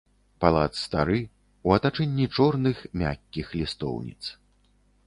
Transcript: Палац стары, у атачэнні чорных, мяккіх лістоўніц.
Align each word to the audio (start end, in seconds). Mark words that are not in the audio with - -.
Палац 0.43 0.69
стары, 0.85 1.19
у 1.69 1.75
атачэнні 1.77 2.25
чорных, 2.39 2.77
мяккіх 3.05 3.47
лістоўніц. 3.61 4.23